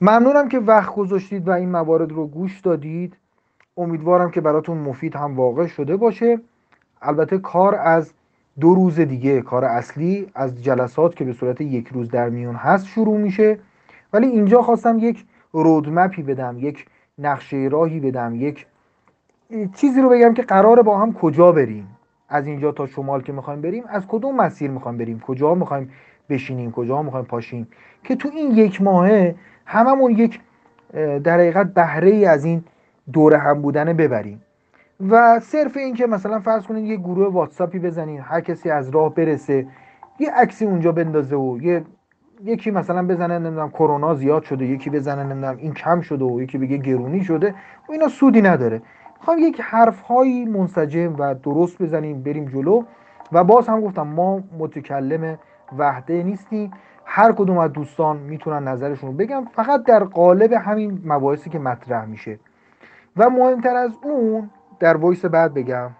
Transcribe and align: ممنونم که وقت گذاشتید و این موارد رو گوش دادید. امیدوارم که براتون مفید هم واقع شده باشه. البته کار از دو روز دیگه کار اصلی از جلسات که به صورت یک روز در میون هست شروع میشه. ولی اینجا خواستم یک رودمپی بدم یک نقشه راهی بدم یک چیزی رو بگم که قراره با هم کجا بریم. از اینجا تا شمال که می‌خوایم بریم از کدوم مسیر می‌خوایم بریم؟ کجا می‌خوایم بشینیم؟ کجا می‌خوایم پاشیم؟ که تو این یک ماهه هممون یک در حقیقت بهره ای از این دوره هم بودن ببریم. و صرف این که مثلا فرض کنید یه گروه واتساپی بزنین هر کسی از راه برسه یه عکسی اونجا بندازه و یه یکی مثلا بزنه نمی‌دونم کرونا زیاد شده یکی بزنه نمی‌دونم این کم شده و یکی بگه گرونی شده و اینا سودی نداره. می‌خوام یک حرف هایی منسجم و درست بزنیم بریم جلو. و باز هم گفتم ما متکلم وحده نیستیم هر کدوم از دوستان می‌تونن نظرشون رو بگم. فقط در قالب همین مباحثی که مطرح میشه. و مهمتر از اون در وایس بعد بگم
ممنونم 0.00 0.48
که 0.48 0.58
وقت 0.58 0.94
گذاشتید 0.94 1.48
و 1.48 1.50
این 1.50 1.68
موارد 1.68 2.12
رو 2.12 2.26
گوش 2.26 2.60
دادید. 2.60 3.16
امیدوارم 3.76 4.30
که 4.30 4.40
براتون 4.40 4.78
مفید 4.78 5.16
هم 5.16 5.36
واقع 5.36 5.66
شده 5.66 5.96
باشه. 5.96 6.40
البته 7.02 7.38
کار 7.38 7.74
از 7.74 8.12
دو 8.60 8.74
روز 8.74 9.00
دیگه 9.00 9.40
کار 9.40 9.64
اصلی 9.64 10.26
از 10.34 10.64
جلسات 10.64 11.16
که 11.16 11.24
به 11.24 11.32
صورت 11.32 11.60
یک 11.60 11.88
روز 11.88 12.10
در 12.10 12.28
میون 12.28 12.54
هست 12.54 12.86
شروع 12.86 13.18
میشه. 13.18 13.58
ولی 14.12 14.26
اینجا 14.26 14.62
خواستم 14.62 14.98
یک 14.98 15.24
رودمپی 15.52 16.22
بدم 16.22 16.56
یک 16.58 16.86
نقشه 17.18 17.68
راهی 17.72 18.00
بدم 18.00 18.34
یک 18.34 18.66
چیزی 19.74 20.00
رو 20.00 20.08
بگم 20.08 20.34
که 20.34 20.42
قراره 20.42 20.82
با 20.82 20.98
هم 20.98 21.12
کجا 21.12 21.52
بریم. 21.52 21.88
از 22.28 22.46
اینجا 22.46 22.72
تا 22.72 22.86
شمال 22.86 23.22
که 23.22 23.32
می‌خوایم 23.32 23.60
بریم 23.60 23.84
از 23.88 24.06
کدوم 24.08 24.36
مسیر 24.36 24.70
می‌خوایم 24.70 24.98
بریم؟ 24.98 25.20
کجا 25.20 25.54
می‌خوایم 25.54 25.90
بشینیم؟ 26.28 26.72
کجا 26.72 27.02
می‌خوایم 27.02 27.26
پاشیم؟ 27.26 27.68
که 28.04 28.16
تو 28.16 28.28
این 28.34 28.50
یک 28.50 28.82
ماهه 28.82 29.34
هممون 29.70 30.10
یک 30.10 30.40
در 31.24 31.34
حقیقت 31.34 31.74
بهره 31.74 32.10
ای 32.10 32.26
از 32.26 32.44
این 32.44 32.64
دوره 33.12 33.38
هم 33.38 33.62
بودن 33.62 33.92
ببریم. 33.92 34.42
و 35.10 35.40
صرف 35.40 35.76
این 35.76 35.94
که 35.94 36.06
مثلا 36.06 36.40
فرض 36.40 36.62
کنید 36.62 36.84
یه 36.84 36.96
گروه 36.96 37.32
واتساپی 37.32 37.78
بزنین 37.78 38.20
هر 38.20 38.40
کسی 38.40 38.70
از 38.70 38.90
راه 38.90 39.14
برسه 39.14 39.66
یه 40.18 40.30
عکسی 40.30 40.64
اونجا 40.64 40.92
بندازه 40.92 41.36
و 41.36 41.58
یه 41.62 41.84
یکی 42.44 42.70
مثلا 42.70 43.06
بزنه 43.06 43.38
نمی‌دونم 43.38 43.70
کرونا 43.70 44.14
زیاد 44.14 44.42
شده 44.42 44.64
یکی 44.64 44.90
بزنه 44.90 45.22
نمی‌دونم 45.22 45.56
این 45.56 45.74
کم 45.74 46.00
شده 46.00 46.24
و 46.24 46.40
یکی 46.40 46.58
بگه 46.58 46.76
گرونی 46.76 47.24
شده 47.24 47.54
و 47.88 47.92
اینا 47.92 48.08
سودی 48.08 48.42
نداره. 48.42 48.82
می‌خوام 49.18 49.38
یک 49.38 49.60
حرف 49.60 50.00
هایی 50.00 50.44
منسجم 50.44 51.16
و 51.18 51.34
درست 51.34 51.82
بزنیم 51.82 52.22
بریم 52.22 52.44
جلو. 52.44 52.82
و 53.32 53.44
باز 53.44 53.68
هم 53.68 53.80
گفتم 53.80 54.02
ما 54.02 54.42
متکلم 54.58 55.38
وحده 55.78 56.22
نیستیم 56.22 56.70
هر 57.04 57.32
کدوم 57.32 57.58
از 57.58 57.72
دوستان 57.72 58.16
می‌تونن 58.16 58.68
نظرشون 58.68 59.10
رو 59.10 59.16
بگم. 59.16 59.44
فقط 59.44 59.84
در 59.84 60.04
قالب 60.04 60.52
همین 60.52 61.02
مباحثی 61.04 61.50
که 61.50 61.58
مطرح 61.58 62.04
میشه. 62.04 62.38
و 63.16 63.30
مهمتر 63.30 63.76
از 63.76 63.98
اون 64.02 64.50
در 64.80 64.96
وایس 64.96 65.24
بعد 65.24 65.54
بگم 65.54 65.90